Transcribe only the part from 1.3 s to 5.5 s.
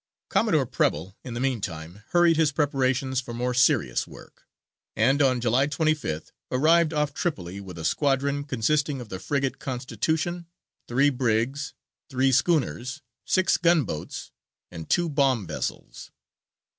the meantime, hurried his preparations for more serious work, and on